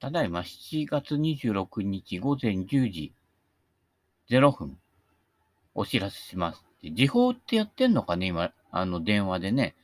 [0.00, 3.12] ただいま7月26日午前10時
[4.30, 4.78] 0分、
[5.74, 6.64] お知らせします。
[6.82, 9.74] 時報ってやってんのかね今、あの電話でね。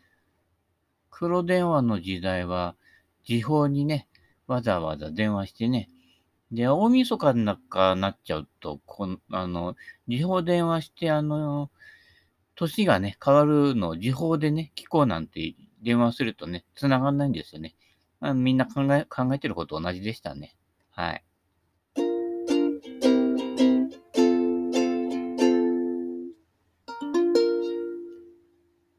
[1.11, 2.76] 黒電話の時代は、
[3.24, 4.08] 時報にね、
[4.46, 5.88] わざわざ電話してね。
[6.50, 9.76] で、大晦日の中なっちゃうと、こんあの、
[10.08, 11.71] 時報電話して、あの、
[12.54, 17.75] 年がね、変わるのを時報でね、聞こうなんて電話するとね、繋がんないんですよね。
[18.21, 20.57] あみんな考え、考えてること同じでしたね。
[20.90, 21.25] はい。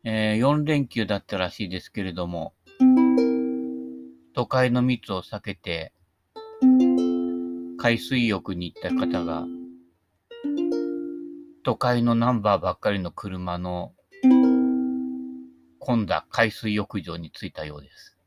[0.03, 2.53] えー、4連休だったらしいですけれども、
[4.33, 5.91] 都会の密を避けて、
[7.77, 9.45] 海水浴に行った方が、
[11.63, 13.93] 都会のナンバーばっかりの車の
[15.87, 18.17] 混んだ海水浴場に着いたようです。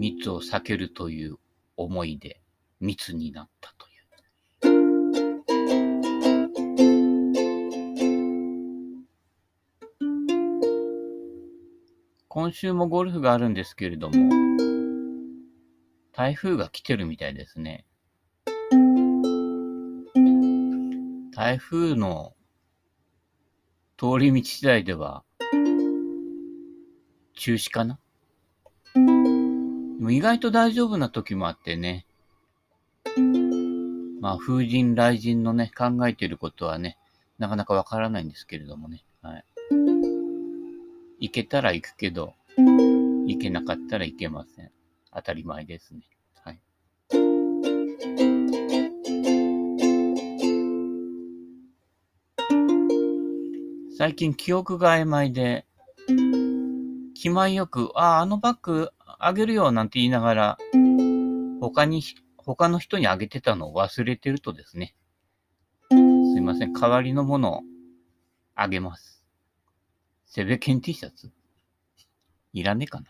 [0.00, 1.36] 密を避けるという
[1.76, 2.40] 思いで
[2.80, 3.94] 密になったという。
[12.26, 14.28] 今週もゴルフがあるんですけれども、
[16.12, 17.86] 台風が来てるみたいですね。
[21.32, 22.34] 台風の
[23.96, 25.22] 通り道次第では、
[27.38, 28.00] 中止かな？
[28.94, 32.04] でも意外と大丈夫な時もあってね。
[34.20, 36.98] まあ、風神雷神のね、考えてることはね、
[37.38, 39.04] なかなかわからないんですけれどもね。
[39.22, 39.44] はい。
[41.20, 44.72] 行けたら行くけど、行けなかったら行けません。
[45.14, 46.00] 当たり前ですね。
[46.42, 46.60] はい。
[53.96, 55.64] 最近記憶が曖昧で、
[57.20, 60.58] 気前よく、ああ、あのバッグあげるよなんて言いながら、
[61.60, 62.00] 他に、
[62.36, 64.94] 他の人にあげてたのを忘れてるとですね、
[65.90, 67.62] すいません、代わりのものを
[68.54, 69.26] あげます。
[70.26, 71.32] セベケン T シャツ？
[72.52, 73.06] いらねえかな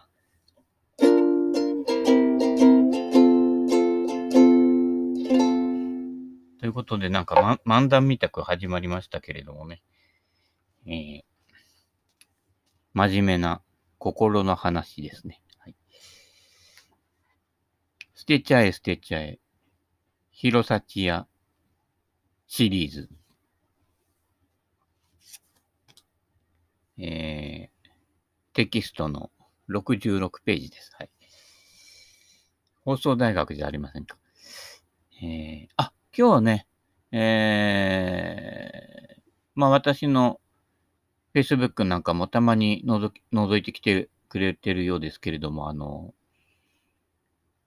[6.60, 9.82] ということで、なんか、ま、漫談みたく始まりましたけれどもね。
[10.86, 11.22] えー、
[12.94, 13.60] 真面目な
[13.98, 15.42] 心の話ですね。
[15.58, 15.76] はい、
[18.14, 19.38] 捨てちゃえ捨てちゃえ。
[20.30, 21.26] 弘前屋
[22.46, 23.08] シリーズ。
[27.00, 27.88] えー、
[28.54, 29.30] テキストの
[29.68, 30.92] 66ページです。
[30.98, 31.10] はい。
[32.84, 34.16] 放送大学じゃありませんか。
[35.22, 36.66] えー、あ、今日はね、
[37.12, 39.20] えー、
[39.54, 40.40] まあ私の
[41.34, 46.14] Facebook なんかもたまに覗き覗いてきてくれてるようですけれども、あの、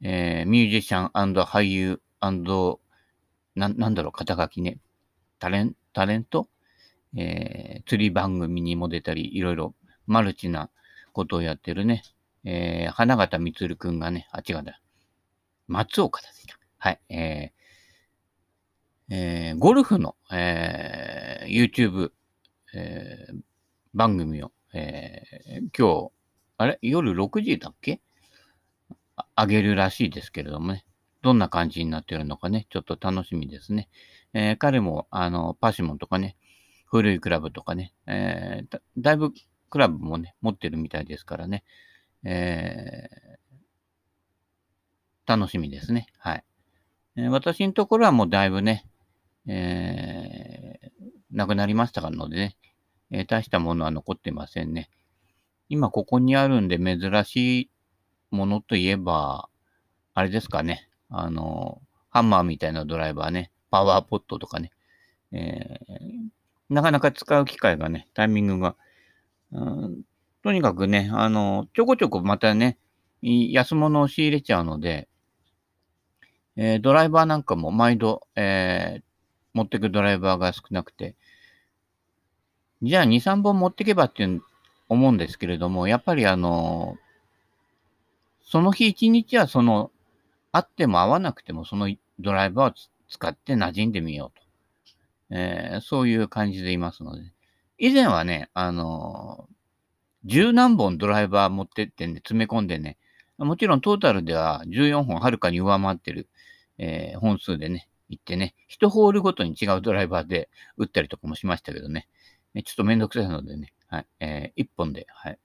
[0.02, 2.02] えー、ミュージシャン俳優
[3.56, 4.80] な、なんだろう、肩書きね、
[5.40, 6.48] タレンタレント？
[7.14, 9.76] えー、釣り番組にも出たり、いろいろ
[10.08, 10.70] マルチな
[11.12, 12.04] ことをやってるね、
[12.46, 14.80] えー、花形みつるくんがね、あ、違うんだ。
[15.68, 16.30] 松岡だ
[16.78, 22.12] はい、えー、えー、ゴルフの、えー、YouTube、
[22.74, 23.36] えー、
[23.94, 26.12] 番組を、えー、今日、
[26.57, 26.79] あれ？
[26.81, 28.02] 夜6時だっけ？
[29.35, 30.85] あげるらしいですけれどもね。
[31.22, 33.90] どんな感じになってるのかね、ちょっと楽しみですね。
[34.34, 36.35] えー、彼も、あの、パシモンとかね、
[36.85, 39.31] 古いクラブとかね、えー、だだいぶ
[39.69, 41.63] クラブもね、持ってるみたいですからね、
[42.24, 46.07] えー、楽しみですね。
[46.18, 46.44] はい。
[47.18, 48.88] え、私のところはもうだいぶね、
[49.46, 52.57] えー、なくなりましたのでね、
[53.12, 54.90] えー、大したものは残ってませんね。
[55.70, 57.70] 今ここにあるんで珍しい
[58.32, 59.50] ものといえば、
[60.14, 60.90] あれですかね。
[61.10, 64.72] あの、ハンマーみたいなドライバーね、パワーポットとかね、
[65.32, 68.75] えー、なかなか使う機会がね、タイミングが、
[69.52, 70.02] うん、
[70.44, 72.78] とにかくね、あの、ちょこちょこまたね、
[73.22, 75.07] 安物を仕入れちゃうので、
[76.56, 79.04] えー、ドライバーなんかも毎度、えー、
[79.54, 81.16] 持ってくドライバーが少なくて、
[82.83, 84.42] じゃあ2、3本持ってけばっていう
[84.89, 86.98] 思うんですけれども、やっぱりあの、
[88.44, 89.92] その日1日はその、
[90.51, 91.89] あっても合わなくてもその
[92.19, 92.74] ドライバーを
[93.07, 94.45] 使って馴染んでみようと。
[95.33, 97.24] えー、そういう感じでいますので。
[97.78, 99.48] 以前はね、あの
[100.25, 102.98] 十何本ドライバー持ってってね、詰め込んでね、
[103.38, 106.28] もちろんトータルでは14本はるかに上回ってる、
[106.78, 112.07] えー、本数でね、行ってね、一ホールごとに違うドライバーで打ったりとかもしましたけどね。
[112.53, 115.39] ちょっとめんどくさいのでね、はい、えー、1本で、はい、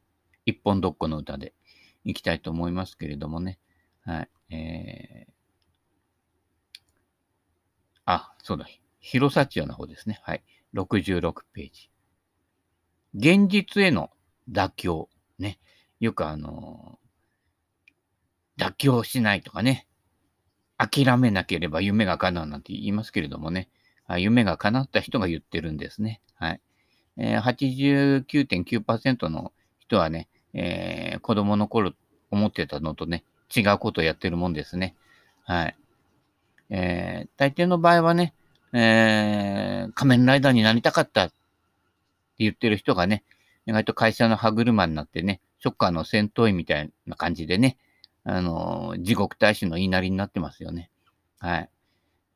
[0.45, 1.55] 一本どっこの歌で
[2.05, 3.59] いきたいと思いますけれどもね。
[4.05, 4.55] はい。
[4.55, 5.33] えー、
[8.07, 8.67] あ、そうだ。
[9.01, 10.21] 広幸屋の方ですね。
[10.23, 10.45] はい。
[10.75, 11.91] 66ページ。
[13.15, 14.11] 現実への
[14.51, 15.09] 妥協。
[15.39, 15.59] ね。
[15.99, 19.89] よくあのー、妥協しないとかね。
[20.79, 23.69] 諦めなければ夢が叶うなんて言いますけれどもね。
[24.19, 26.21] 夢が叶った人が言ってるんですね。
[26.37, 26.61] はい。
[27.19, 27.41] えー、
[28.27, 31.93] 89.9%の人はね、えー、子供の頃
[32.31, 33.25] 思ってたのとね、
[33.55, 34.95] 違うことをやってるもんですね。
[35.45, 35.77] はい。
[36.71, 38.35] えー、大抵の場合はね、
[38.73, 41.35] えー、仮面ライダーになりたかったって
[42.39, 43.23] 言ってる人がね、
[43.67, 47.77] 意外と会社の歯車になってね、ショッカーの戦闘員みたいな感じでね、
[48.25, 50.91] あのー、地獄大使の言いなりになってますよね。
[51.39, 51.71] はい。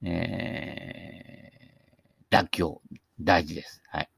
[0.03, 2.83] えー、妥協、
[3.21, 3.83] 大事です。
[3.89, 4.10] はい。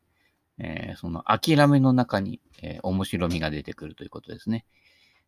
[0.64, 4.64] えー、その諦めの中に、えー、面白みが出てくるということですね。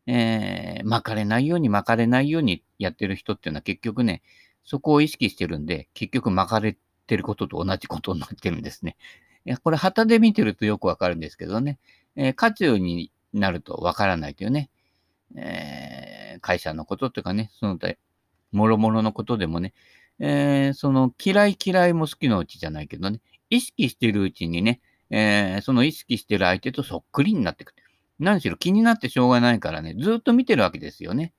[0.07, 4.23] えー、巻かれないように巻かれないようにやってる人っていうのは結局ね、
[4.65, 6.77] そこを意識してるんで、結局巻かれ
[7.07, 8.97] てることと同じことになってるんですね。
[9.45, 11.79] いや、これ旗で見てるとよくわかるんですけどね、
[12.17, 14.71] えー、渦中になるとわからないというね、
[15.37, 17.97] えー、会社のこととかね、その他、
[18.53, 19.75] もろもろのことでもね、
[20.21, 23.21] えー、その嫌い嫌いも好きのうちじゃないけどね、
[23.51, 24.81] 意識してるうちにね、
[25.11, 27.83] えー、その意識してる相手とそっくりになってくる。
[28.19, 31.33] 何しろ気になってしょうがないからね、ずっと見てるわけですよね。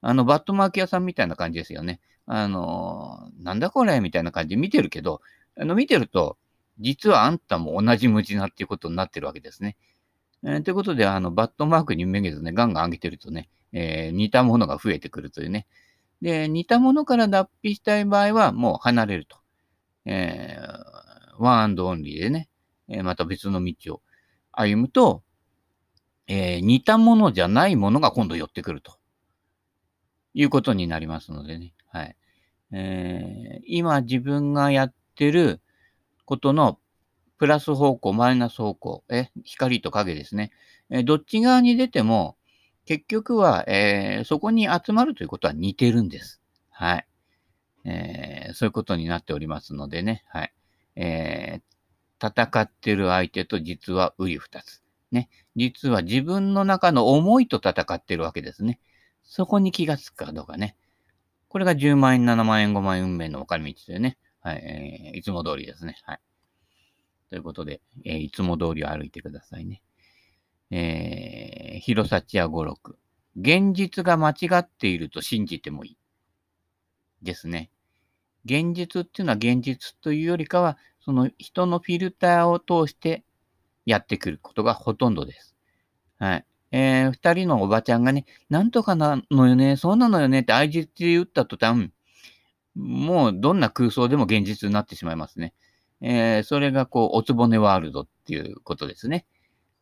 [0.00, 2.00] あの、バットマーキ屋さんみたいな感じですよね。
[2.32, 5.20] あのなんだこれみたいな感じで見てるけど、
[5.58, 6.38] あの、見てると、
[6.78, 9.76] 実はあんたも同じ無地なっていうことになってるわけですね。
[10.44, 15.66] えー、ということで、あの、バットマークにめげずね、ガンガン上げてるとね、えー、似たものが増えてくるというね。
[16.22, 19.36] で、似たものから脱皮したい場合は、もう離れると。
[20.06, 22.48] えー、ワンアンドオンリーでね、
[22.90, 24.02] えまた別の道を
[24.52, 25.22] 歩むと、
[26.26, 28.98] えー、似たものじゃないものが今度寄ってくると
[30.34, 31.72] いうことになりますのでね。
[31.88, 32.16] はい。
[32.72, 35.60] えー、今自分がやってる
[36.24, 36.78] ことの
[37.38, 40.52] プラス方向、マイナス方向、え、光と影ですね。
[40.90, 42.36] えどっち側に出ても、
[42.84, 46.40] 結局は、えー、そこに集まるということは似てるんです。
[46.70, 47.06] はい。
[47.84, 50.24] えー、そういうことになっておりますのでね。
[50.28, 50.52] はい。
[50.96, 51.62] えー
[52.22, 54.82] 戦ってる相手と実は売り二つ。
[55.10, 55.28] ね。
[55.56, 58.80] 実は自分の中の思いと戦ってるわけですね。
[59.22, 60.76] そこに気がつくかどうかね。
[61.48, 64.18] これが10万円、7万円、5万円運命の分かれ道というね。
[64.40, 65.96] はい、えー、いつも通りですね。
[66.04, 66.20] はい。
[67.28, 69.82] ということで、えー、いつも通り歩いてくださいね。
[70.70, 72.98] えー、広幸屋五六。
[73.36, 75.98] 現実が間違っていると信じてもいい。
[77.22, 77.70] ですね。
[78.44, 83.24] 現実っていうのは現実というよりかは、その人のフィルターを通して
[83.86, 85.56] やってくることがほとんどです。
[86.18, 86.44] はい。
[86.72, 91.90] えー、二人のおばちゃんがね、なんとかなのよね、そうなのよねって相槌打った途端、
[92.76, 95.54] もうどんな空想でも現実になってしまいますね。
[96.00, 99.26] えー、それがこう、おつぼねワールドっていうことですね。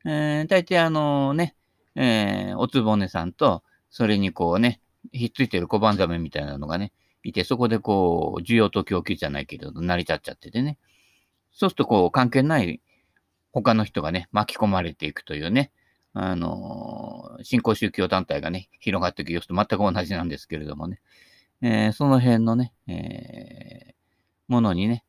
[0.04, 1.54] えー、大体あのね、
[1.94, 4.80] えー、おつぼねさんと、それにこうね、
[5.12, 6.92] ひっついてる小判ザメみたいなのがね、
[7.22, 10.78] いて、そこでこう、需要と供給じゃないけど、成り立っちゃっててね。
[11.58, 12.80] そうすると、こう、関係ない
[13.52, 15.72] 他の人がね、巻き込まれていくというね、
[16.12, 21.00] あのー、新興宗教団体がね、広がっていく様子と全く同じなんですけれどもね、
[21.60, 23.92] えー、その辺のね、えー、
[24.46, 25.04] ものにね、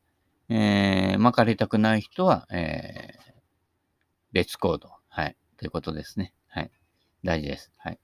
[0.48, 3.32] えー、巻かれたくない人は、えー、
[4.32, 4.90] 別行動。
[5.08, 5.36] はい。
[5.56, 6.34] ということですね。
[6.48, 6.70] はい。
[7.22, 7.70] 大事です。
[7.78, 8.00] はい。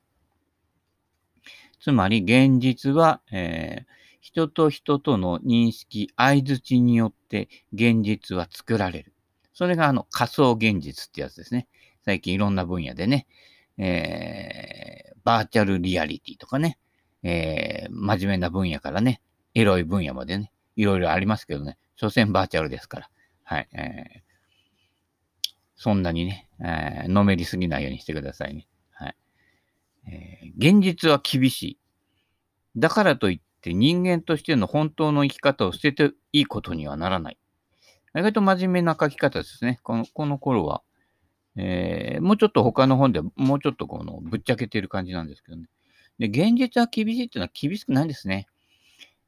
[1.80, 3.86] つまり、現実は、えー、
[4.26, 9.12] 人と人との認識、相づちによって現実は作られる。
[9.52, 11.68] それがあの仮想現実ってやつですね。
[12.04, 13.28] 最近いろんな分野でね、
[13.78, 16.76] えー、バーチャルリアリティとかね、
[17.22, 19.22] えー、真面目な分野からね、
[19.54, 23.10] エロい分野までね、いろいろありますけどね、所詮バーチャルですから。
[23.44, 23.68] はい。
[23.74, 24.20] えー、
[25.76, 28.66] そんなにね、えー、のめりすぎないようにしてくださいね。
[28.90, 29.16] はい。
[30.08, 31.78] えー、現実は厳しい。
[32.76, 37.38] だからといって人間としての本当の生き方を捨てていいことにはならない。
[38.14, 39.78] 意外と真面目な書き方ですね。
[39.82, 40.82] このこの頃は。
[41.58, 45.68] えー、もうちょっと他の本でもうちょっとこのぶっちゃけてる感じなんですけどね。
[46.18, 48.46] で、現実は厳しいっていうのは厳しくないんですね。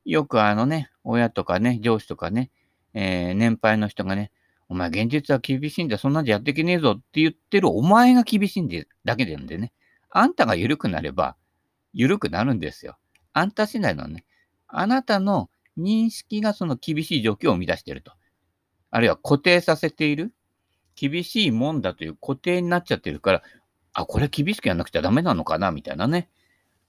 [0.05, 2.51] よくあのね、親とかね、上司とかね、
[2.95, 4.31] えー、年配の人がね、
[4.69, 9.73] お前現実は厳しいんだ、そんなんじゃやってけねえぞって言ってるお前が厳しいんでだけなんでね。
[10.11, 11.37] あんたが緩くなれば、
[11.93, 12.99] 緩くなるんですよ。
[13.33, 14.25] あんた次第のね、
[14.69, 18.13] あなたの認識がその厳しい状況を生み出していると。
[18.91, 20.33] あるいは固定させている。
[20.95, 23.43] 厳しいもんだという固定になっちゃってるから、
[23.93, 26.29] あ、これ厳しくやんなくちゃダメなのかなみたいなね。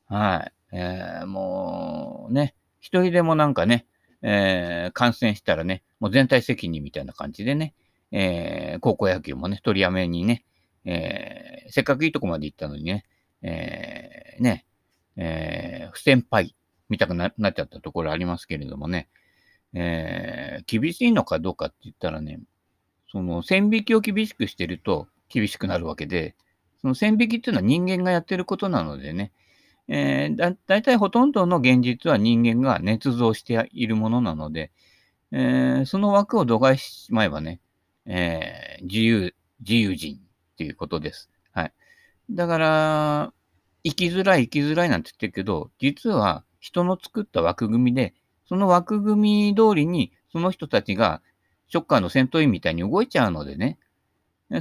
[0.08, 0.76] はい。
[0.76, 3.86] えー、もうね、一人でもなんかね、
[4.22, 7.74] えー、感染したらね、もう全体責任みたいな感じでね、
[8.12, 10.44] えー、高校野球もね、取りやめにね、
[10.86, 13.06] えー、せっかくいいとこまで行ったのにね、
[13.42, 14.66] えー、ね、
[15.16, 16.56] えー、不先輩
[16.90, 19.10] 見たくなっちゃったところありますけれどもね、
[19.74, 22.40] えー、厳しいのかどうかって言ったらね、
[23.12, 26.36] その線引きを厳しくしてると厳しくなるわけで、
[26.82, 29.32] その線引きっていうのは人間がやってることなのでね、
[29.88, 34.72] えー、だだいたいほとんどの現実は人間が捏造しているものなので、
[35.32, 37.60] えー、その枠を度外しまえばね、
[38.06, 40.20] えー、自由、自由人っ
[40.58, 41.30] ていうことです。
[41.52, 41.74] はい。
[42.32, 43.34] だから、
[43.84, 48.14] 生きづらい生きづらいなんて言ってるけど、実は人の作った枠組みで、
[48.48, 51.22] その枠組み通りにその人たちが
[51.68, 53.78] ショッカーの戦闘員みたいに動いちゃうのでね、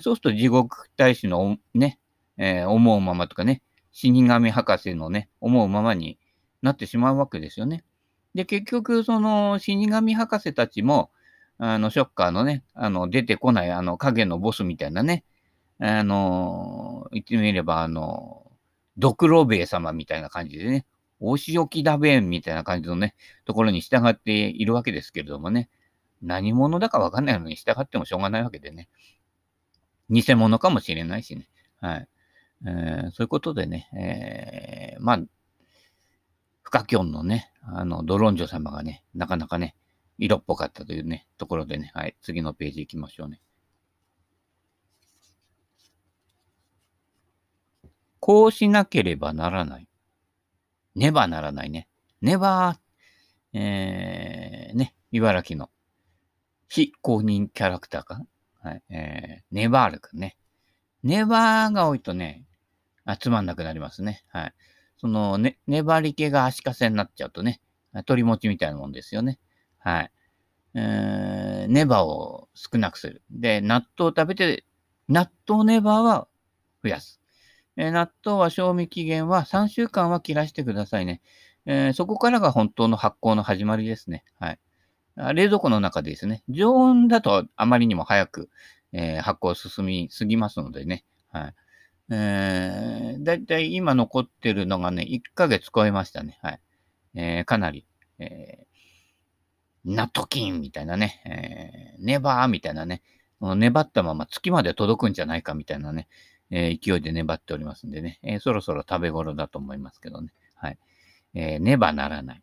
[0.00, 1.98] そうすると地獄大使のね、
[2.36, 3.62] えー、思うままとかね、
[3.92, 6.18] 死神博士のね、思うままに
[6.62, 7.84] なってしまうわけですよね。
[8.34, 11.10] で、結局、その死神博士たちも、
[11.58, 15.24] あの、ショッカーのね、あの、出てこない、あの、影のボスみたいなね、
[15.80, 18.52] あの、言ってみれば、あの、
[18.98, 20.84] ドクロベイ様みたいな感じでね、
[21.20, 25.68] お仕置きだべんみたいな感じのね、ところに従っているわけですけれどもね、
[26.22, 28.88] 何者だかわかんないのに従ってもしょうがないわけでね、
[30.10, 31.48] 偽物かもしれないしね、
[31.80, 32.08] はい。
[32.66, 35.20] えー、そういうことでね、えー、まあ、
[36.62, 39.74] 不可教のね、あの、ドロンジョ様がね、なかなかね、
[40.18, 43.40] 色っぽかったというね、ところでね、はい、次のページ行きましょうね。
[48.20, 49.88] こうしなければならない。
[50.94, 51.88] ねばならないね。
[52.20, 52.78] ねば、
[53.52, 55.70] えー、ね、茨城の
[56.68, 58.22] 非公認キャラクターか？
[58.60, 60.36] はい、えー、ネバールくんね。
[61.02, 62.44] ネバーが多いとね、
[63.20, 64.24] 集まんなくなりますね。
[64.28, 64.54] はい。
[65.00, 67.60] その、ね、粘り気が足かせになっちゃうとね、
[68.04, 69.38] 鳥餅みたいなもんですよね。
[69.78, 70.10] はい。
[70.74, 73.22] えー、ネバーを少なくする。
[73.30, 74.64] で、納豆を食べて、
[75.08, 76.28] 納豆ネバーは
[76.82, 77.20] 増やす。
[77.78, 81.22] えー、納豆は賞味期限は3週間は切らしてくださいね。
[81.64, 84.24] えー、そこからが本当の発酵の始まりですね。
[84.40, 84.58] はい。
[85.34, 88.50] 冷蔵庫の中でですね、常温だとあまりにも早く、
[88.92, 91.04] えー、発酵進みすぎますのでね。
[91.30, 91.54] はい。
[92.10, 96.38] えー、だいたい今残ってるのがね、1ヶ月超えましたね。
[96.42, 96.60] はい。
[97.14, 97.86] えー、かなり、
[98.18, 103.02] えー、ナトキンみたいなね、えー、ネバーみたいなね、
[103.40, 106.08] 粘ったまま月まで届くんじゃないかみたいなね、
[106.50, 110.32] えー、勢いで粘っておりますんでね、えー、そろそろ食べ頃だと思いますけどね。
[110.54, 110.78] はい。
[111.34, 112.42] えー、ねばならない。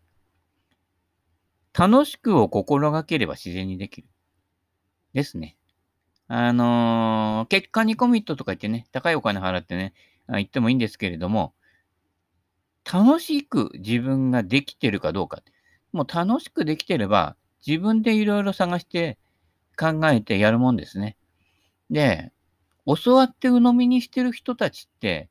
[1.78, 4.08] 楽しくを心がければ自然にできる。
[5.14, 5.58] ですね。
[6.28, 9.94] あのー、結果にコミットとか言ってね、高いお金払ってね、
[10.28, 11.54] 言ってもいいんですけれども、
[12.92, 15.42] 楽しく自分ができてるかどうか。
[15.92, 17.36] もう楽しくできてれば、
[17.66, 19.18] 自分でいろいろ探して
[19.78, 21.18] 考えてやるもんですね。
[21.90, 22.32] で、
[22.86, 25.30] 教わって鵜呑みにしてる人たちって、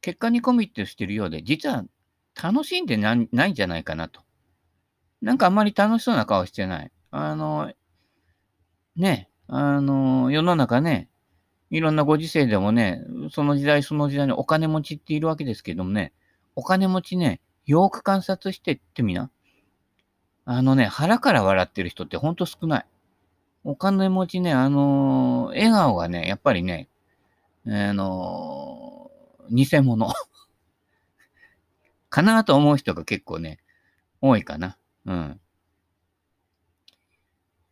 [0.00, 1.84] 結果にコミットしてるようで、実は
[2.40, 4.22] 楽しんでないんじゃないかなと。
[5.22, 6.92] なんかあんまり楽しそうな顔してない。
[7.10, 7.72] あの、
[8.96, 11.08] ね、あの、世の中ね、
[11.70, 16.12] いろんなご時世でもね、その時代その時代にお金持ちっているわけですけどもね、
[16.56, 19.30] お金持ちね、よく観察してってみな。
[20.44, 22.86] あのね、腹から笑ってる人ってほんと少ない。
[23.64, 26.88] お金持ちね、あのー、笑顔がね、やっぱりね、
[27.66, 30.08] あのー、偽物
[32.08, 33.58] かなと思う人が結構ね、
[34.20, 34.78] 多いかな。
[35.04, 35.40] うん。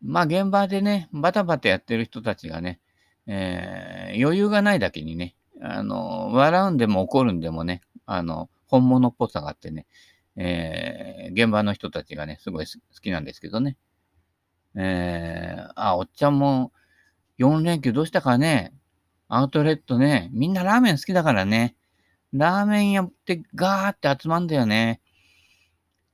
[0.02, 2.80] まあ現場でね、バタバタやってる人たちがね、
[3.26, 9.86] えー、余裕がないだけにね、あの、笑うんでも怒るんでもね、あの、本物っぽさがあってね、
[10.36, 13.76] えー、現場の人たちがね、すごい好きなんですけどね。
[14.74, 16.72] えー、あ、おっちゃんも
[17.38, 18.72] 4連休どうしたかね、
[19.28, 21.76] アウトレットね、みんなラーメン好きだからね、
[22.32, 25.00] ラーメン屋ってガーって集まんだよね。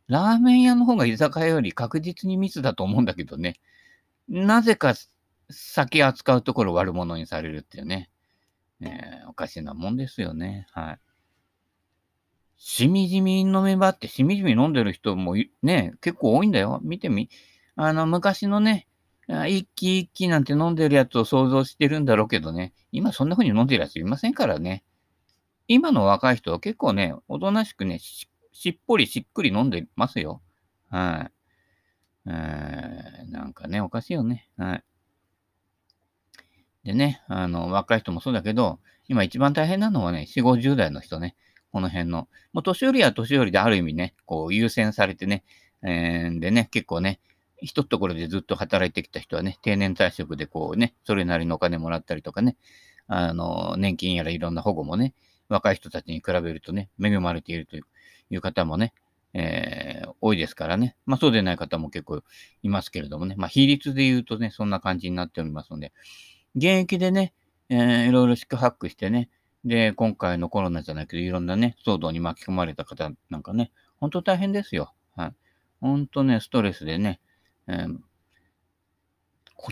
[0.06, 3.54] ラーメン屋の方が居酒屋より確実に密だと思うんだけどね。
[4.28, 4.94] なぜか
[5.50, 8.10] 酒扱うところ悪者にされるっていうね。
[8.80, 10.66] えー、おかしなもんですよね。
[10.72, 10.98] はい。
[12.56, 16.80] しみじみ飲めばって、しみじみ飲んでる人もね、結構多いんだよ。
[16.82, 17.28] 見てみ。
[17.76, 18.86] あの、昔のね、
[19.48, 24.84] 一気一気なんて飲んでるやつを想像してるんだろうけどね、今そんな風に飲んでるやついませんからね。
[25.66, 28.28] 今の若い人は結構ね、おとなしくね、し
[28.70, 30.42] っぽりしっくり飲んでますよ。
[30.90, 31.32] はい。
[32.26, 34.48] えー、なんかね、おかしいよね。
[34.58, 34.84] はい。
[36.84, 38.78] でね、あの、若い人もそうだけど、
[39.08, 41.34] 今一番大変なのはね、4、50代の人ね。
[41.72, 42.28] この辺の。
[42.52, 45.44] もう年寄りは年寄りである意味ね、こう優先されてね、
[45.82, 47.20] えー、でね、結構ね、
[47.60, 52.56] 一ところでずっと働いてきた人はね、定年退職でこうね、それなりのお金もらったりとかね、
[53.06, 55.14] あの、年金やらいろんな保護もね、
[55.48, 57.82] 若い人たちに比べるとね、恵まれているとい
[58.36, 58.92] う方もね、
[59.34, 60.96] えー、多いですからね。
[61.06, 62.22] まあそうでない方も結構
[62.62, 63.34] いますけれどもね。
[63.36, 65.92] まあ比率で言うとね、そんな感じになっておりますので、
[66.54, 67.34] 現役でね、
[67.68, 69.28] えー、いろいろ宿泊してね、
[69.64, 74.94] で、今回のコロナじゃないけど、いろんなね、騒動に巻き込まれた方なんかね、本当大変ですよ。
[75.16, 75.32] はい。
[75.80, 77.20] 本当ね、ストレスでね、
[77.68, 77.98] えー、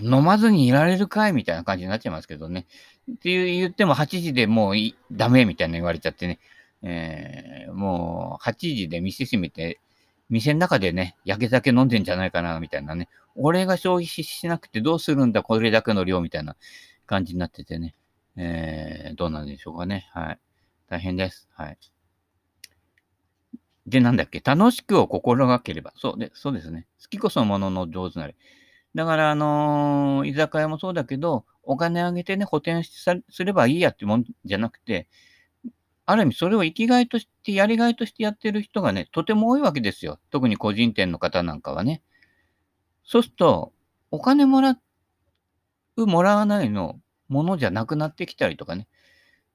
[0.00, 2.66] 飲まずにいられるかいみたいな感じになっちゃいますけどね。
[3.10, 4.74] っていう言っても8時でもう
[5.10, 6.38] ダメみたいな言われちゃってね。
[6.82, 9.80] えー、もう8時で店閉めて、
[10.28, 13.08] 店の中でね、焼け酒飲んでんじゃないかな、みたいなね。
[13.36, 16.56] 俺が消費しなくてどうするんだ、これだけの量、みたいな
[17.06, 17.94] 感じになっててね。
[18.36, 20.08] えー、どうなんでしょうかね。
[20.12, 20.38] はい。
[20.88, 21.48] 大変です。
[21.52, 21.78] はい。
[23.86, 25.92] で、なんだっけ楽しくを心がければ。
[25.96, 26.86] そうで、そうですね。
[27.02, 28.36] 好きこそものの上手なれ。
[28.94, 35.08] だから、あのー、居酒屋もそうだけど、お金あげてね、補填すればいいやってもんじゃなくて、
[36.04, 40.18] ある意味それを生きがいとして、やりがいとしてやってる人がね、とても多いわけですよ。
[40.30, 42.02] 特に個人店の方なんかはね。
[43.04, 43.72] そうすると、
[44.10, 44.78] お金もら
[45.96, 48.88] う、もらわないのものじゃなくなってきたりとかね。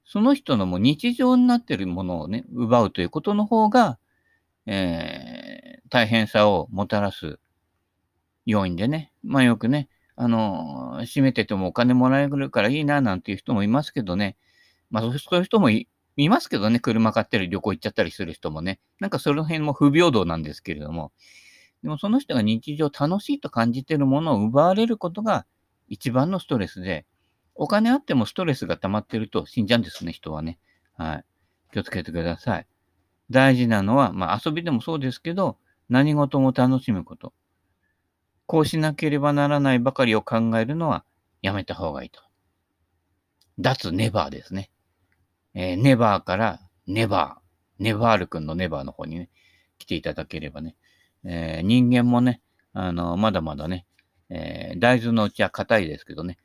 [0.05, 3.99] その人のもう日常になってるものをね、奪うということの方が、
[4.67, 7.39] えー、大変さをもたらす
[8.45, 9.11] 要因でね。
[9.23, 14.37] まあよくね、あの、閉めててもお金もらえるからいいななんていう人もいますけどね。
[14.89, 15.87] まあそういう人もい
[16.29, 18.79] ますけどね、車買ったり旅行行っちゃったりする人もね。
[18.99, 21.11] なんかその辺も不平等なんですけれども。
[21.83, 25.45] でもその人が日常楽しいと感じているものを奪われることが
[25.87, 27.05] 一番のストレスで、
[27.53, 30.59] お金あってもストレスが溜まってると死んじゃうんですね、人はね。
[30.95, 31.25] はい。
[31.73, 32.67] 気をつけてください。
[33.29, 35.57] 大事なのは、まあ遊びでもそうですけど、
[35.89, 37.33] 何事も楽しむこと。
[38.45, 41.03] こうしなければならないばかりを考えるのは
[41.41, 42.21] やめた方がいいと。
[43.59, 44.69] 脱ネバーですね。
[45.53, 49.29] えー、ネバーからネバー、ネバール君のネバーの方にね、
[49.77, 50.75] 来ていただければね、
[51.25, 52.41] えー、人間もね、
[52.73, 53.85] あの、まだまだね、
[54.29, 56.37] えー、大豆のうちは硬いですけどね、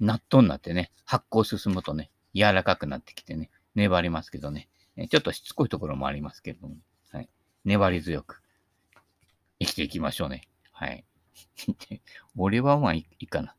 [0.00, 4.68] 納豆になってね、発酵進むとね、柔らかくなってきてね、粘りますけどね、
[5.06, 6.76] ちょっとしつこいところもありますけれども、
[7.12, 7.28] はい。
[7.64, 8.42] 粘り強く
[9.60, 10.48] 生きていきましょうね。
[10.72, 11.04] はい。
[12.36, 13.54] 俺はまあいいかな。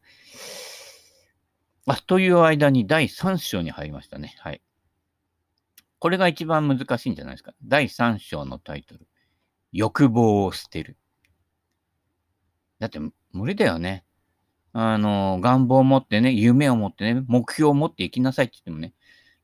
[1.86, 4.36] あ、という間に第3章に入りましたね。
[4.40, 4.62] はい。
[6.00, 7.54] これが一番難しいんじゃないですか。
[7.64, 9.08] 第3章のタイトル。
[9.72, 10.98] 欲望を捨てる。
[12.80, 13.00] だって
[13.32, 14.06] 無理だよね。
[14.72, 18.94] あの、願望を持ってね、夢を持ってね、目標を持って生きなさいって言ってもね、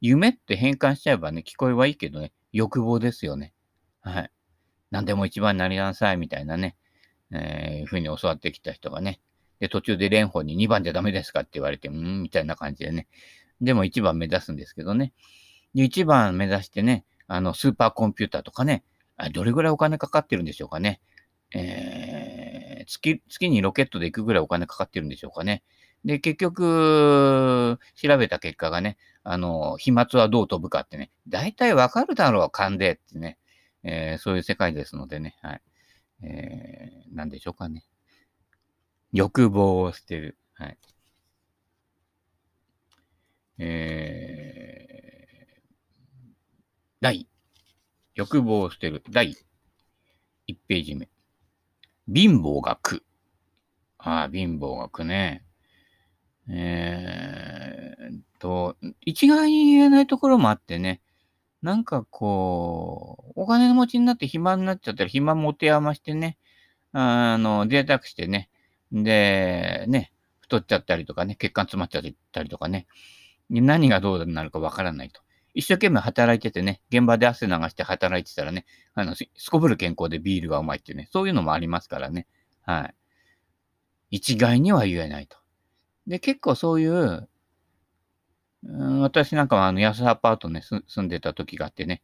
[0.08, 3.54] 夢って変換しちゃえばね、聞こえはいいけどね、欲望ですよね。
[4.02, 4.32] はい。
[4.92, 6.76] 何でも一番になりなさいみたいなね、
[7.32, 9.20] えー、ふうに教わってきた人がね、
[9.60, 13.08] で、途中で蓮舫に2番じゃダメですかって言われて、うんみたいな感じでね。
[13.62, 15.12] でも1番目指すんですけどね。
[15.74, 18.84] で、1番目指してね、あの、スーパーコンピューターとかね、
[19.34, 21.02] どれぐらいお金かかってるんでしょうかね。
[21.52, 25.64] えー、月、月にロケットで行くぐらいお金かかってるんでしょうかね。
[26.06, 33.40] で、結局、調べた結果がね、あの、飛沫はどう飛ぶかってね、大体わかるだろう、勘でってね、
[33.84, 35.62] えー、そういう世界ですのでね、はい。
[36.22, 37.86] えー、なんでしょうかね。
[39.14, 40.38] 欲望を捨てる。
[40.54, 40.78] はい。
[43.58, 45.64] えー、
[47.02, 47.28] 第、
[48.14, 49.04] 欲望を捨てる。
[49.10, 49.36] 第
[50.48, 51.10] 1ページ目。
[52.08, 53.04] 貧乏が苦。
[53.98, 55.45] ああ、貧乏が苦ね。
[56.50, 61.02] えー、と、一概に言えないところもあってね。
[61.62, 66.38] なんかこう、お金持ちになって暇になっちゃったら暇持て余してね、
[66.94, 68.50] あの、贅沢してね、
[68.92, 72.86] で、ね、太っちゃったりとかね、血管詰まっちゃったりとかね、
[73.50, 75.22] 何がどうなるかわからないと。
[75.56, 82.28] 一生懸命働いててね、現場で汗流して働いてたらね、あの、すこぶる健康でビールがうまいっていうね、そういうのもありますからね。
[82.62, 82.96] はい。
[84.12, 85.38] 一概には言えないと。
[86.08, 87.28] で、結構そういう、
[88.68, 92.02] ん私なんかはあの安アパートね、住んでた時があってね、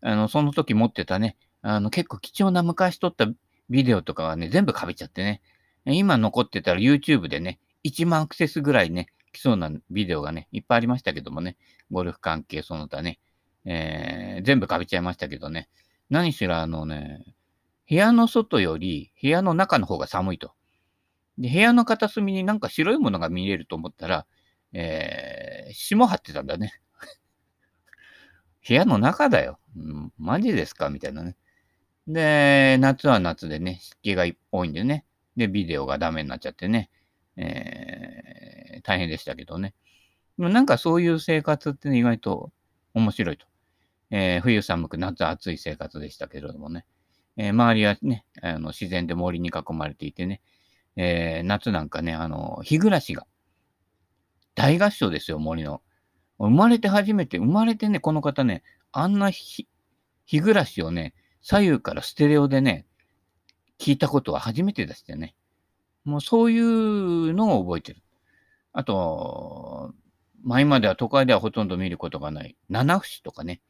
[0.00, 3.26] あの、その時持ってたね、あの、結構貴重な昔撮った
[3.70, 5.42] ビデオとかはね、全部かびちゃってね、
[5.84, 11.56] 今残ってたら YouTube でね、1万アクセスぐらいね、来そうなビデオがね、いっぱいありましたけどもね、
[11.90, 13.18] ゴルフ関係その他ね、
[13.64, 15.68] えー、全部かびちゃいましたけどね、
[16.10, 17.24] 何しろあのね、
[17.88, 20.52] 部屋の外より部屋の中の方が寒いと。
[21.38, 24.26] で、部屋の片隅になんか白いものが見えると思ったら、
[24.72, 26.72] えー、霜張ってたんだね。
[28.66, 29.58] 部屋の中だよ。
[29.76, 30.90] うん、マジですか？
[30.90, 31.36] みたいなね。
[32.06, 35.04] で、夏は夏でね、湿気が多いんでね。
[35.36, 36.90] で、ビデオがダメになっちゃってね。
[37.36, 39.74] えー、大変でしたけどね。
[40.38, 42.52] なんかそういう生活って、ね、意外と
[42.94, 43.46] 面白いと。
[44.10, 46.84] えー、冬寒く夏暑い生活でしたけれどもね。
[47.36, 50.42] えー、周りはね、あの自然で森に囲まれていてね、
[50.96, 53.26] えー、夏なんかね、あの、日暮らしが、
[54.54, 55.82] 大合唱ですよ、森の。
[56.38, 59.66] 生まれて初めて、生まれてね、この方ね、あんな日
[60.26, 62.86] 暮らしをね、左右からステレオでね、
[63.78, 65.34] 聞いたことは初めてでしたよね。
[66.04, 68.02] もうそういうのを覚えてる。
[68.72, 69.94] あと、
[70.44, 73.60] 前までは都会ではほとんど見ることがない、七節とかね。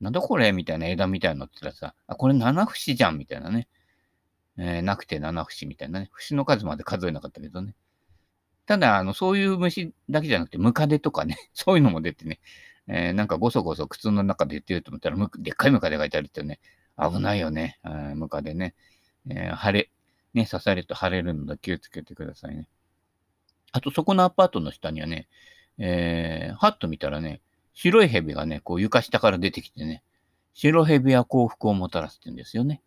[0.00, 3.68] なんだこれみたいな枝みたいなのって言ったらさ、あ、これ七節じゃんみたいなね。
[4.58, 6.10] えー、なくて七節みたいなね。
[6.12, 7.74] 節の数まで数えなかったけどね。
[8.66, 12.40] ただ、あの、そういう虫だけじゃなくて、ムカデとかね、 そういうのも出てね、
[12.88, 16.60] えー、なんかごそごそ靴の中で言ってると思ったら、でっかいムカデがいたりってね、
[16.98, 17.78] 危ないよね、
[18.16, 18.74] ムカデね。
[19.30, 19.90] えー、腫れ、
[20.34, 22.68] ね、刺されると腫れるので気をつけてくださいね。
[23.72, 25.28] あと、そこのアパートの下にはね、
[25.78, 27.40] えー、はっと見たらね、
[27.74, 30.02] 白い蛇がね、こう床下から出てきてね、
[30.52, 32.82] 白蛇は幸福をもたらすって言うんですよね。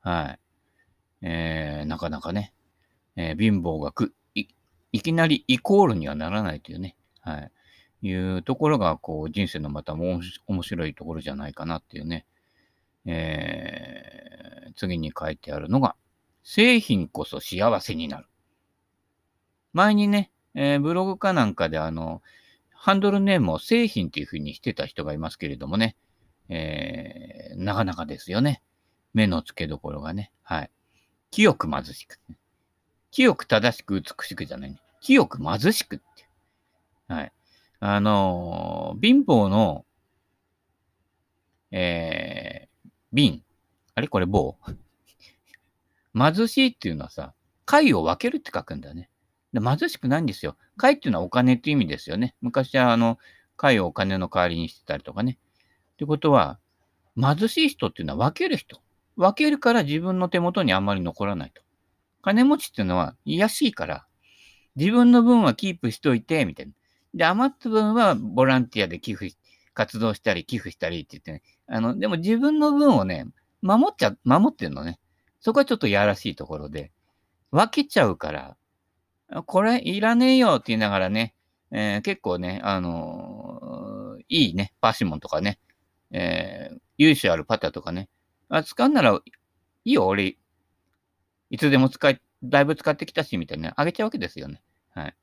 [0.00, 0.38] はい。
[1.22, 2.52] えー、なかなかね、
[3.16, 4.46] えー、貧乏がくい、
[4.92, 7.50] いきなりイコールにはならないというね、はい。
[8.02, 12.26] いうところが、こう、人生のまたも面白いところじゃないかなっていうね。
[13.04, 15.94] えー、次に書いてあるのが、
[16.42, 18.26] 製品こそ幸せになる。
[19.72, 22.22] 前にね、えー、ブログかなんかであの、
[22.72, 25.96] ハンドルネームを製品っていう風にしてた人がいますけれどもね、
[26.48, 28.62] えー、なかなかですよね。
[29.14, 30.32] 目の付けどころがね。
[30.42, 30.70] はい。
[31.32, 32.20] 清く貧しく。
[33.10, 34.76] 清く正しく美しくじゃないね。
[35.00, 36.04] 清く貧しくって。
[37.08, 37.32] はい。
[37.80, 39.86] あのー、貧乏の、
[41.70, 43.42] えー、瓶。
[43.94, 44.08] あれ？
[44.08, 44.26] これ？
[44.26, 44.56] 棒
[46.14, 47.32] 貧しいっていうのはさ、
[47.64, 49.08] 貝を分けるって書くんだね。
[49.54, 50.58] で貧しくないんですよ。
[50.76, 52.34] 貝っていうのはお金って意味ですよね。
[52.42, 53.18] 昔はあの、
[53.56, 55.38] 貝をお金の代わりにしてたりとかね。
[55.94, 56.58] ってことは、
[57.16, 58.80] 貧しい人っていうのは分ける人。
[59.16, 61.62] 分けるから自分の手元にあんまり残らないと。
[62.22, 64.06] 金持ちっていうのは癒しいから、
[64.76, 66.72] 自分の分はキープしといて、みたいな。
[67.14, 69.32] で、余った分はボランティアで寄付、
[69.74, 71.42] 活動したり寄付したりって言ってね。
[71.66, 73.26] あの、でも自分の分をね、
[73.60, 74.98] 守っちゃ、守ってんのね。
[75.40, 76.92] そこはちょっとやらしいところで。
[77.50, 78.56] 分けちゃうから、
[79.46, 81.34] これいらねえよって言いながらね、
[81.70, 85.58] えー、結構ね、あのー、いいね、パシモンとかね、
[86.10, 88.08] えー、由緒あるパターとかね、
[88.54, 89.20] あ使うならい
[89.84, 90.36] いよ、俺、
[91.48, 94.62] いつでも使い、だいぶ使ってきたし、みたいな、あげちゃうわけですよね。
[94.94, 95.16] はい。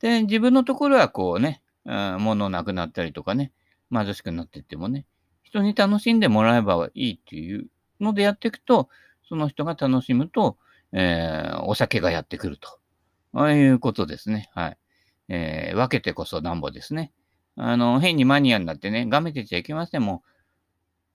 [0.00, 3.52] で、自分のところはこうね、うん、物なくなったりとかね、
[3.92, 5.06] 貧しくなっていってもね、
[5.44, 7.68] 人に楽しんでもらえばいいっていう
[8.00, 8.88] のでやっていくと、
[9.28, 10.58] その人が楽しむと、
[10.92, 12.80] えー、お酒がやってくると。
[13.32, 14.50] ああいうことですね。
[14.54, 14.78] はい。
[15.28, 17.12] えー、分けてこそなんぼですね。
[17.54, 20.02] あの、変にマニアになってね、がめてちゃいけません。
[20.02, 20.30] もう、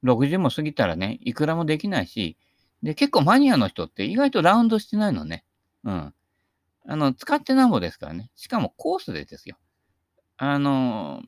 [0.06, 2.38] 60も過ぎたらね、いくらもできないし、
[2.84, 5.44] で、結構マニアの人って意外とラウンドしてないのね。
[5.84, 6.13] うん。
[6.88, 8.32] あの、使ってなんぼですからね。
[8.36, 9.58] しかもコースでですよ。
[10.38, 11.24] あの、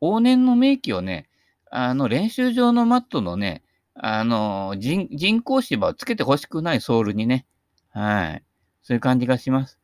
[0.00, 1.28] 往年の名機をね、
[1.70, 3.64] あの、練習場のマットのね、
[3.94, 7.46] あの、人工芝をつけてほしくないソールにね、
[7.90, 8.44] はい。
[8.82, 9.78] そういう感じがします。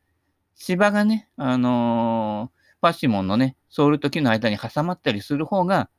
[0.54, 5.90] 芝がね、あのー、パシモンのね、ソールと木の間に挟まったりする方が、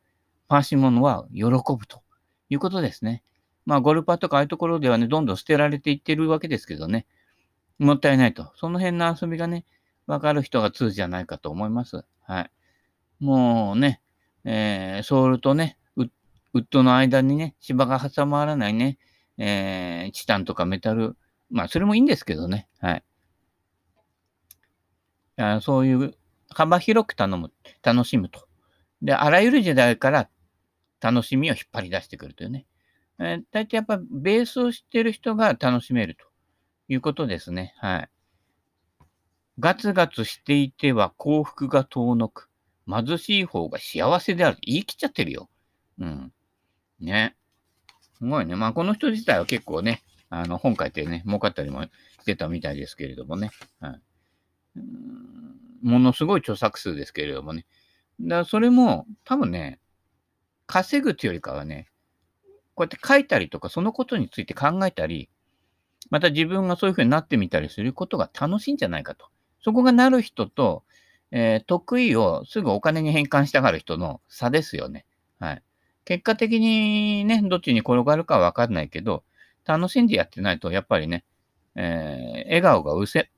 [0.47, 2.01] パシモンは喜ぶと
[2.49, 3.23] いうことですね。
[3.65, 7.05] まあ、ゴルパーとかああいうところではね、どんどん捨てられていってるわけですけどね、
[7.79, 8.51] もったいないと。
[8.55, 9.65] その辺の遊びがね、
[10.07, 12.05] わかる人が通じゃないかと思います。
[12.21, 12.51] はい。
[13.19, 14.01] もうね、
[14.45, 15.77] えー、ソールとね、
[16.53, 18.97] ウッドの間にね、芝が挟まらないね、
[19.37, 21.17] えー、チタンとかメタル、
[21.51, 22.67] まあ、それもいいんですけどね。
[22.79, 23.03] はい。
[25.37, 26.15] あそういう
[26.49, 27.51] 幅広く頼む、
[27.83, 28.47] 楽しむと。
[29.01, 30.29] で、あらゆる時代から
[31.01, 32.65] 楽しみを引っ張り出してくるというね。
[33.19, 36.25] えー、大体やっぱベースを知ってる人が楽しめると
[36.87, 37.73] いうことですね。
[37.77, 38.09] はい。
[39.59, 42.49] ガツガツしていては幸福が遠のく。
[42.87, 44.57] 貧しい方が幸せである。
[44.61, 45.49] 言い切っちゃってるよ。
[45.99, 46.31] うん。
[46.99, 47.35] ね。
[48.17, 48.55] すごいね。
[48.55, 51.89] まあ、この人自体は結構ね、あの、本書いてね、儲かったりもし
[52.25, 53.51] てたみたいですけれどもね。
[53.79, 54.01] はい。
[55.81, 57.65] ものすごい著作数ですけれどもね。
[58.21, 59.79] だからそれも多分ね、
[60.67, 61.87] 稼ぐというよりかはね、
[62.75, 65.29] こうやって書いたりとか、そのことについて考えたり、
[66.09, 69.25] また自分がそういうふうになってみたりすることが楽しいんじゃないかと。
[69.63, 70.83] そこがなる人と、
[71.31, 75.05] えー、得意をすぐお金に変換したがる人の差ですよね。
[75.39, 75.63] はい。
[76.05, 79.23] 結果的にね、どっちに転がるかはわかんないけど、
[79.65, 81.25] 楽しんでやってないと、やっぱりね、
[81.75, 83.29] えー、笑顔がうせ、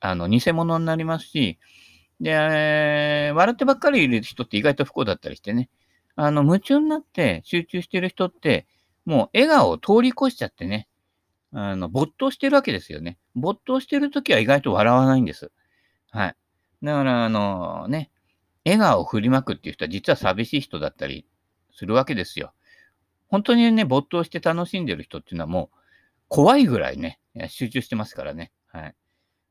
[0.00, 1.58] あの、偽物になりますし、
[2.20, 5.70] で、えー、笑ってばっかりいる人って意外と不幸だったりしてね、
[6.16, 8.66] あの、夢中になって集中してる人って、
[9.04, 10.88] もう笑顔を通り越しちゃってね、
[11.52, 13.18] あの、没頭してるわけですよね。
[13.34, 15.52] 没頭してるときは意外と笑わないんです。
[16.10, 16.36] はい。
[16.82, 18.10] だから、あのね、
[18.64, 21.26] 笑顔を振りまくっていう人は実は寂しい人だったり
[21.72, 22.52] するわけですよ。
[23.28, 25.78] 本当にね、没頭して楽しんでる人っていうのはもう
[26.28, 28.52] 怖いぐらいね、集中してますからね。
[28.66, 28.94] はい。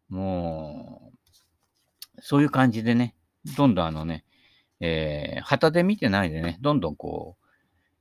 [0.10, 3.16] もう、そういう感じでね、
[3.58, 4.26] どんどんあのね、
[4.80, 7.38] えー、旗で見てないでね、どんどんこ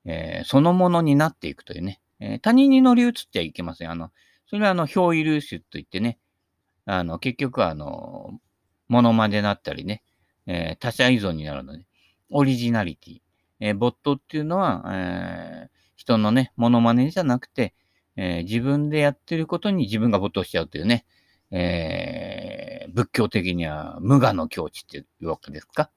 [0.04, 3.90] う、えー、そのものになっていくというね、えー、他人に乗り移っちゃいけません。
[3.90, 4.10] あの、
[4.46, 6.18] それはあの、表意流出といってね、
[6.86, 8.38] あの、結局はあの、
[8.88, 10.02] モノマネだったりね、
[10.46, 11.86] えー、他者依存になるので、
[12.30, 13.20] オリジナリティ。
[13.60, 17.74] えー、ボットっていうのは、えー、人のね、モノマネじゃなくて、
[18.16, 21.06] えー、自分でやってることに自分が没頭しちゃうというね、
[21.50, 25.90] えー、仏教的には無我の境地っていうわけですか。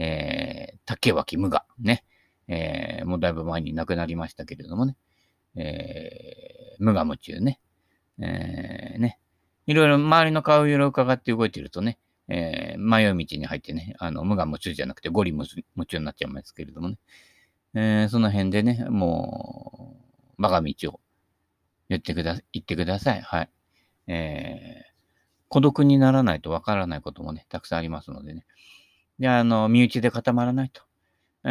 [0.00, 1.64] えー、竹脇無我。
[1.78, 2.04] ね。
[2.48, 4.96] えー、もうだいぶ前に亡くなりましたけれどもね。
[5.56, 7.60] えー、無我夢中ね。
[8.18, 9.20] えー、ね。
[9.66, 15.46] いろいろ周りの顔色を伺って動いてるとね、えー、迷い道に入ってね、あの、無我夢中じゃなくてゴリ夢
[15.86, 16.98] 中になっちゃいますけれどもね。
[17.74, 19.96] えー、その辺でね、も
[20.38, 21.00] う、我が道を
[21.90, 23.20] 言ってくだ、言ってください。
[23.20, 23.50] はい。
[24.06, 24.90] えー、
[25.48, 28.46] 孤独にならないとわからないこともね、たくさんありますのでね。
[29.20, 30.82] で、あの、身内で固まらないと。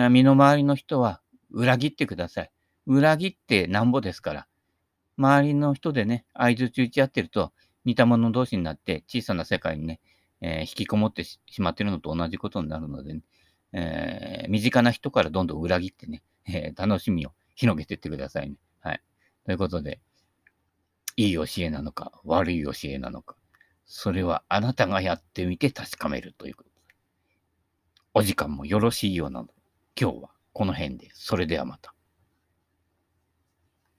[0.09, 2.51] 身の回りの人は裏切ってください。
[2.85, 4.47] 裏切ってなんぼですから。
[5.17, 7.53] 周りの人でね、合図打ち合ってると、
[7.85, 9.99] 似た者同士になって小さな世界にね、
[10.41, 13.21] えー、引きこもってしまってるのと同じことになるので、ね、
[13.73, 18.55] えー、身近な人からどんどん裏切ってね、えー、楽しみを広げていってくださいね。
[18.79, 19.01] はい。
[19.45, 19.99] ということで、
[21.17, 23.35] いい教えなのか、悪い教えなのか、
[23.85, 26.68] それはあなたがやってみて確かめるということ。
[28.13, 29.53] お時間もよろしいようなので、
[29.99, 31.93] 今日はこの辺で、それではまた。